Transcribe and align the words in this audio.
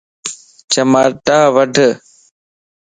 چماٽا 0.71 1.39
وڍ 1.55 1.75